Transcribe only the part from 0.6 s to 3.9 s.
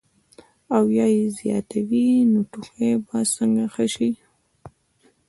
او يا ئې زياتوي نو ټوخی به څنګ ښۀ